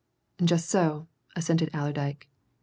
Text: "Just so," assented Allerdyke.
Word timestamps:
"Just 0.43 0.67
so," 0.67 1.05
assented 1.35 1.69
Allerdyke. 1.75 2.27